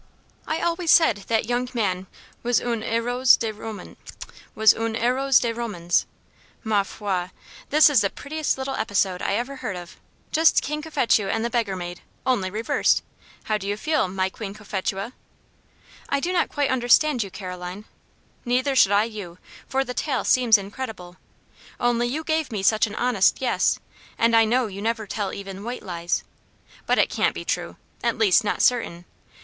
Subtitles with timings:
[0.47, 2.07] I always said that young man
[2.41, 3.95] was 'un heros de romans!'
[6.63, 7.29] Ma foi!
[7.69, 9.97] this is the prettiest little episode I ever heard of.
[10.31, 13.03] Just King Cophetua and the beggar maid only reversed.
[13.43, 15.13] How do you feel, my Queen Cophetua?"
[16.09, 17.85] "I do not quite understand you, Caroline."
[18.43, 19.37] "Neither should I you,
[19.67, 21.17] for the tale seems incredible.
[21.79, 23.77] Only you gave me such an honest 'yes,'
[24.17, 26.23] and I know you never tell even white lies.
[26.87, 29.05] But it can't be true; at least, not certain.